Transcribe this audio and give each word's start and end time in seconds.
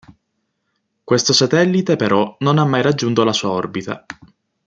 Questo 1.03 1.31
satellite 1.31 1.95
però 1.95 2.35
non 2.39 2.57
ha 2.57 2.65
mai 2.65 2.81
raggiunto 2.81 3.23
la 3.23 3.33
sua 3.33 3.51
orbita. 3.51 4.03